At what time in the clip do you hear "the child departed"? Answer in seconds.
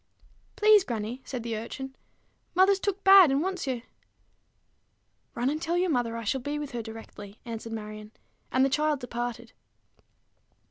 8.65-9.53